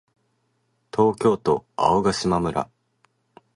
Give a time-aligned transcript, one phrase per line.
[0.91, 2.71] 東京都青ヶ島村